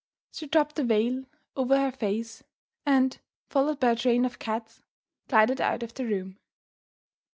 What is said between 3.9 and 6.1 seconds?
train of cats, glided out of the